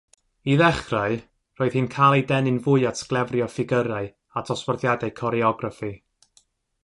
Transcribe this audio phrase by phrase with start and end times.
[0.51, 1.17] I ddechrau,
[1.59, 4.09] roedd hi'n cael ei denu'n fwy at sglefrio ffigyrau
[4.41, 5.91] a dosbarthiadau coreograffi.